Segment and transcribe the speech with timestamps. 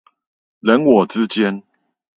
[0.61, 1.61] 人我之間